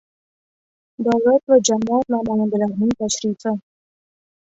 [1.07, 3.53] Davlat va jamoat namoyandalarining tashrifi.